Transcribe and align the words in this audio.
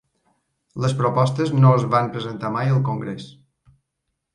Les 0.85 0.95
propostes 1.01 1.53
no 1.59 1.75
es 1.83 1.87
van 1.95 2.11
presentar 2.19 2.55
mai 2.59 2.77
al 2.77 2.85
Congrés. 2.93 3.33